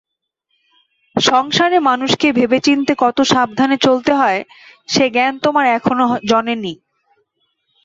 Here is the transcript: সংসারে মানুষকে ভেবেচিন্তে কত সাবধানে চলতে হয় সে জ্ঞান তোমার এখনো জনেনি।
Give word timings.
সংসারে 1.15 1.77
মানুষকে 1.79 2.27
ভেবেচিন্তে 2.31 2.93
কত 2.97 3.17
সাবধানে 3.23 3.77
চলতে 3.77 4.11
হয় 4.13 4.39
সে 4.89 5.05
জ্ঞান 5.09 5.33
তোমার 5.39 5.65
এখনো 5.77 6.05
জনেনি। 6.29 6.73